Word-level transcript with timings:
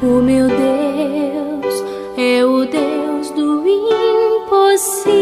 O 0.00 0.22
meu 0.22 0.46
Deus 0.46 1.84
é 2.16 2.44
o 2.44 2.64
Deus 2.64 3.30
do 3.30 3.64
impossível. 3.66 5.18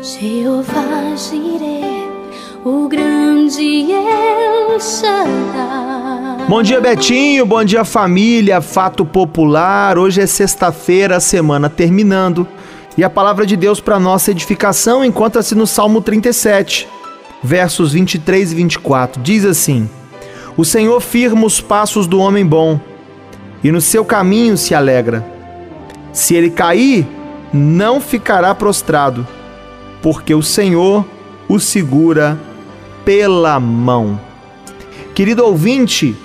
Jeová 0.00 1.14
Jireh, 1.14 2.08
o 2.64 2.88
grande 2.88 3.92
El 3.92 4.80
Shaddai. 4.80 6.46
Bom 6.48 6.62
dia, 6.62 6.80
Betinho. 6.80 7.44
Bom 7.44 7.62
dia, 7.62 7.84
família. 7.84 8.62
Fato 8.62 9.04
popular. 9.04 9.98
Hoje 9.98 10.22
é 10.22 10.26
sexta-feira, 10.26 11.16
a 11.16 11.20
semana 11.20 11.68
terminando. 11.68 12.48
E 12.96 13.04
a 13.04 13.10
palavra 13.10 13.44
de 13.44 13.58
Deus 13.58 13.78
para 13.78 14.00
nossa 14.00 14.30
edificação 14.30 15.04
encontra-se 15.04 15.54
no 15.54 15.66
Salmo 15.66 16.00
37, 16.00 16.88
versos 17.42 17.92
23 17.92 18.52
e 18.52 18.54
24. 18.54 19.20
Diz 19.20 19.44
assim: 19.44 19.86
O 20.56 20.64
Senhor 20.64 21.00
firma 21.00 21.46
os 21.46 21.60
passos 21.60 22.06
do 22.06 22.18
homem 22.18 22.46
bom, 22.46 22.78
e 23.62 23.72
no 23.72 23.80
seu 23.80 24.04
caminho 24.04 24.56
se 24.56 24.74
alegra. 24.74 25.26
Se 26.12 26.34
ele 26.34 26.50
cair, 26.50 27.06
não 27.52 28.00
ficará 28.00 28.54
prostrado, 28.54 29.26
porque 30.00 30.34
o 30.34 30.42
Senhor 30.42 31.04
o 31.48 31.58
segura 31.58 32.38
pela 33.04 33.58
mão. 33.58 34.20
Querido 35.14 35.44
ouvinte, 35.44 36.16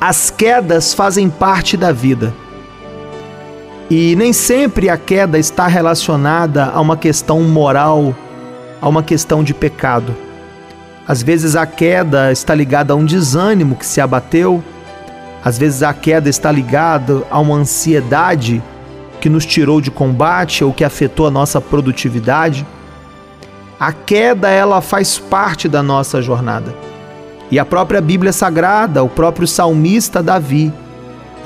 as 0.00 0.30
quedas 0.30 0.94
fazem 0.94 1.28
parte 1.28 1.76
da 1.76 1.92
vida. 1.92 2.34
E 3.90 4.14
nem 4.16 4.32
sempre 4.32 4.90
a 4.90 4.96
queda 4.96 5.38
está 5.38 5.66
relacionada 5.66 6.66
a 6.66 6.80
uma 6.80 6.96
questão 6.96 7.42
moral, 7.42 8.14
a 8.80 8.88
uma 8.88 9.02
questão 9.02 9.42
de 9.42 9.54
pecado. 9.54 10.14
Às 11.08 11.22
vezes 11.22 11.56
a 11.56 11.64
queda 11.64 12.30
está 12.30 12.54
ligada 12.54 12.92
a 12.92 12.96
um 12.96 13.06
desânimo 13.06 13.76
que 13.76 13.86
se 13.86 13.98
abateu, 13.98 14.62
às 15.42 15.56
vezes 15.56 15.82
a 15.82 15.94
queda 15.94 16.28
está 16.28 16.52
ligada 16.52 17.22
a 17.30 17.38
uma 17.38 17.54
ansiedade 17.54 18.62
que 19.18 19.30
nos 19.30 19.46
tirou 19.46 19.80
de 19.80 19.90
combate 19.90 20.62
ou 20.62 20.70
que 20.70 20.84
afetou 20.84 21.26
a 21.26 21.30
nossa 21.30 21.62
produtividade. 21.62 22.66
A 23.80 23.90
queda 23.90 24.50
ela 24.50 24.82
faz 24.82 25.18
parte 25.18 25.66
da 25.66 25.82
nossa 25.82 26.20
jornada. 26.20 26.74
E 27.50 27.58
a 27.58 27.64
própria 27.64 28.02
Bíblia 28.02 28.32
Sagrada, 28.32 29.02
o 29.02 29.08
próprio 29.08 29.48
salmista 29.48 30.22
Davi, 30.22 30.70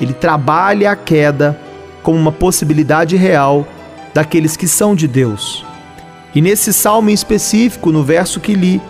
ele 0.01 0.11
trabalha 0.11 0.91
a 0.91 0.95
queda 0.97 1.57
como 2.01 2.19
uma 2.19 2.33
possibilidade 2.33 3.15
real 3.15 3.65
daqueles 4.13 4.57
que 4.57 4.67
são 4.67 4.93
de 4.93 5.07
Deus. 5.07 5.65
E 6.35 6.41
nesse 6.41 6.73
salmo 6.73 7.09
em 7.09 7.13
específico, 7.13 7.93
no 7.93 8.03
verso 8.03 8.41
que 8.41 8.55
li, 8.55 8.81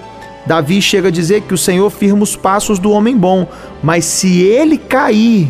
Davi 0.46 0.82
chega 0.82 1.08
a 1.08 1.12
dizer 1.12 1.42
que 1.42 1.54
o 1.54 1.58
Senhor 1.58 1.90
firma 1.90 2.24
os 2.24 2.36
passos 2.36 2.78
do 2.78 2.92
homem 2.92 3.16
bom, 3.16 3.48
mas 3.82 4.04
se 4.04 4.42
ele 4.42 4.78
cair, 4.78 5.50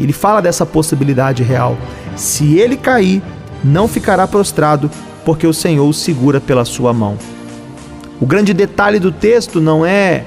ele 0.00 0.12
fala 0.12 0.40
dessa 0.40 0.64
possibilidade 0.64 1.42
real. 1.42 1.76
Se 2.14 2.58
ele 2.58 2.76
cair, 2.76 3.22
não 3.62 3.86
ficará 3.86 4.26
prostrado, 4.26 4.90
porque 5.24 5.46
o 5.46 5.52
Senhor 5.52 5.86
o 5.86 5.92
segura 5.92 6.40
pela 6.40 6.64
sua 6.64 6.92
mão. 6.92 7.18
O 8.20 8.24
grande 8.24 8.54
detalhe 8.54 8.98
do 8.98 9.12
texto 9.12 9.60
não 9.60 9.84
é 9.84 10.24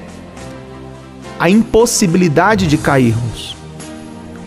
a 1.38 1.50
impossibilidade 1.50 2.66
de 2.66 2.76
cairmos, 2.76 3.56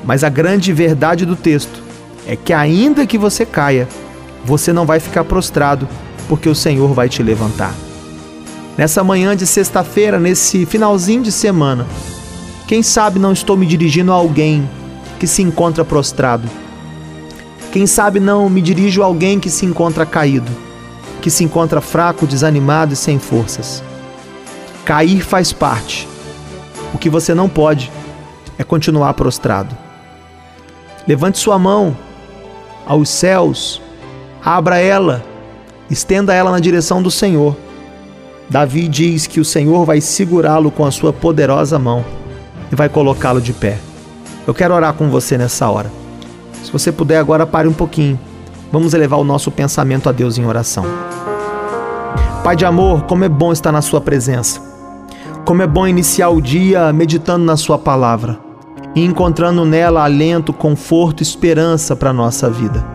mas 0.06 0.24
a 0.24 0.30
grande 0.30 0.72
verdade 0.72 1.26
do 1.26 1.36
texto 1.36 1.82
é 2.26 2.36
que, 2.36 2.54
ainda 2.54 3.06
que 3.06 3.18
você 3.18 3.46
caia, 3.46 3.88
você 4.46 4.72
não 4.72 4.86
vai 4.86 5.00
ficar 5.00 5.24
prostrado, 5.26 5.90
porque 6.30 6.48
o 6.48 6.56
Senhor 6.56 6.94
vai 6.94 7.10
te 7.10 7.22
levantar. 7.22 7.74
Nessa 8.78 9.04
manhã 9.04 9.36
de 9.36 9.46
sexta-feira, 9.46 10.20
nesse 10.20 10.66
finalzinho 10.66 11.22
de 11.22 11.32
semana, 11.32 11.86
quem 12.68 12.82
sabe 12.82 13.20
não 13.20 13.32
estou 13.32 13.56
me 13.56 13.68
dirigindo 13.68 14.12
a 14.12 14.16
alguém 14.16 14.68
que 15.20 15.28
se 15.28 15.44
encontra 15.44 15.86
prostrado. 15.86 16.50
Quem 17.72 17.86
sabe 17.86 18.20
não 18.20 18.50
me 18.50 18.62
dirijo 18.62 19.04
a 19.04 19.06
alguém 19.06 19.40
que 19.40 19.50
se 19.50 19.66
encontra 19.66 20.06
caído, 20.06 20.52
que 21.22 21.30
se 21.30 21.44
encontra 21.44 21.82
fraco, 21.82 22.26
desanimado 22.26 22.94
e 22.94 22.96
sem 22.96 23.20
forças. 23.20 23.84
Cair 24.86 25.24
faz 25.24 25.54
parte. 25.54 26.08
O 26.94 26.98
que 26.98 27.10
você 27.10 27.34
não 27.34 27.48
pode 27.48 27.92
é 28.58 28.64
continuar 28.64 29.14
prostrado. 29.14 29.78
Levante 31.08 31.38
sua 31.38 31.60
mão 31.60 31.96
aos 32.86 33.08
céus, 33.08 33.82
abra 34.44 34.80
ela, 34.80 35.24
estenda 35.90 36.34
ela 36.34 36.52
na 36.52 36.60
direção 36.60 37.04
do 37.04 37.12
Senhor. 37.12 37.56
Davi 38.50 38.88
diz 38.88 39.26
que 39.28 39.40
o 39.40 39.46
Senhor 39.46 39.86
vai 39.86 40.02
segurá-lo 40.02 40.70
com 40.70 40.86
a 40.86 40.92
sua 40.92 41.12
poderosa 41.12 41.80
mão 41.80 42.04
e 42.72 42.76
vai 42.76 42.90
colocá-lo 42.90 43.42
de 43.42 43.54
pé. 43.54 43.80
Eu 44.46 44.54
quero 44.54 44.74
orar 44.74 44.94
com 44.94 45.10
você 45.10 45.38
nessa 45.38 45.70
hora. 45.70 45.92
Se 46.64 46.72
você 46.72 46.92
puder, 46.92 47.18
agora 47.18 47.46
pare 47.46 47.68
um 47.68 47.74
pouquinho. 47.74 48.20
Vamos 48.72 48.94
elevar 48.94 49.20
o 49.20 49.24
nosso 49.24 49.52
pensamento 49.52 50.10
a 50.10 50.12
Deus 50.12 50.38
em 50.38 50.46
oração. 50.46 50.86
Pai 52.44 52.56
de 52.56 52.66
amor, 52.66 53.04
como 53.04 53.24
é 53.24 53.30
bom 53.30 53.54
estar 53.54 53.72
na 53.72 53.82
Sua 53.82 54.02
presença. 54.02 54.62
Como 55.46 55.62
é 55.62 55.68
bom 55.68 55.88
iniciar 55.88 56.30
o 56.30 56.42
dia 56.42 56.92
meditando 56.92 57.46
na 57.46 57.56
Sua 57.56 57.78
palavra 57.78 58.40
e 58.96 59.04
encontrando 59.04 59.66
nela 59.66 60.04
alento, 60.04 60.54
conforto 60.54 61.22
e 61.22 61.24
esperança 61.24 61.96
para 61.96 62.12
a 62.12 62.14
nossa 62.14 62.50
vida. 62.50 62.86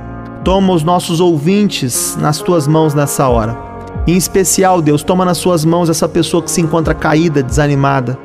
Toma 0.44 0.72
os 0.72 0.82
nossos 0.82 1.20
ouvintes 1.20 2.16
nas 2.20 2.38
tuas 2.38 2.66
mãos 2.66 2.94
nessa 2.94 3.28
hora. 3.28 3.67
Em 4.06 4.16
especial, 4.16 4.80
Deus, 4.80 5.02
toma 5.02 5.24
nas 5.24 5.36
suas 5.36 5.64
mãos 5.64 5.90
essa 5.90 6.08
pessoa 6.08 6.42
que 6.42 6.50
se 6.50 6.60
encontra 6.60 6.94
caída, 6.94 7.42
desanimada, 7.42 8.18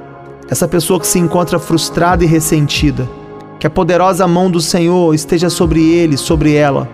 essa 0.50 0.68
pessoa 0.68 1.00
que 1.00 1.07
se 1.07 1.19
encontra 1.19 1.59
frustrada 1.59 2.24
e 2.24 2.28
ressentida. 2.28 3.06
Que 3.59 3.68
a 3.68 3.69
poderosa 3.69 4.28
mão 4.28 4.50
do 4.50 4.62
Senhor 4.62 5.13
esteja 5.13 5.50
sobre 5.50 5.81
ele, 5.81 6.18
sobre 6.18 6.53
ela. 6.53 6.88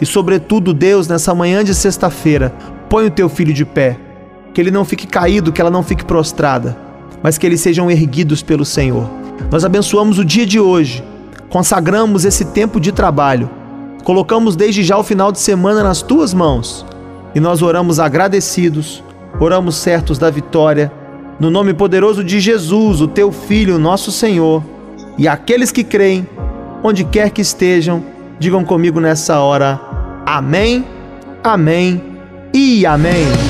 E, 0.00 0.06
sobretudo, 0.06 0.74
Deus, 0.74 1.08
nessa 1.08 1.34
manhã 1.34 1.64
de 1.64 1.74
sexta-feira, 1.74 2.54
põe 2.88 3.06
o 3.06 3.10
teu 3.10 3.28
filho 3.28 3.54
de 3.54 3.64
pé. 3.64 3.98
Que 4.52 4.60
ele 4.60 4.70
não 4.70 4.84
fique 4.84 5.06
caído, 5.06 5.52
que 5.52 5.60
ela 5.60 5.70
não 5.70 5.82
fique 5.82 6.04
prostrada, 6.04 6.76
mas 7.22 7.38
que 7.38 7.46
eles 7.46 7.60
sejam 7.60 7.90
erguidos 7.90 8.42
pelo 8.42 8.64
Senhor. 8.64 9.08
Nós 9.50 9.64
abençoamos 9.64 10.18
o 10.18 10.24
dia 10.24 10.46
de 10.46 10.58
hoje, 10.58 11.04
consagramos 11.50 12.24
esse 12.24 12.44
tempo 12.46 12.80
de 12.80 12.92
trabalho, 12.92 13.50
colocamos 14.04 14.56
desde 14.56 14.82
já 14.82 14.96
o 14.96 15.02
final 15.02 15.30
de 15.30 15.38
semana 15.38 15.82
nas 15.82 16.00
tuas 16.00 16.32
mãos 16.32 16.86
e 17.36 17.40
nós 17.40 17.60
oramos 17.60 18.00
agradecidos, 18.00 19.04
oramos 19.38 19.76
certos 19.76 20.16
da 20.16 20.30
vitória, 20.30 20.90
no 21.38 21.50
nome 21.50 21.74
poderoso 21.74 22.24
de 22.24 22.40
Jesus, 22.40 23.02
o 23.02 23.06
teu 23.06 23.30
Filho, 23.30 23.78
nosso 23.78 24.10
Senhor. 24.10 24.64
E 25.18 25.28
aqueles 25.28 25.70
que 25.70 25.84
creem, 25.84 26.26
onde 26.82 27.04
quer 27.04 27.28
que 27.28 27.42
estejam, 27.42 28.02
digam 28.38 28.64
comigo 28.64 29.00
nessa 29.00 29.38
hora: 29.40 29.78
Amém, 30.24 30.82
Amém 31.44 32.02
e 32.54 32.86
Amém. 32.86 33.45